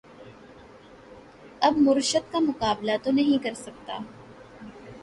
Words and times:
اب 1.61 1.77
مرشد 1.77 2.31
کا 2.31 2.39
مقابلہ 2.39 2.91
تو 3.03 3.11
نہیں 3.11 3.43
کر 3.43 3.53
سکتا 3.53 3.97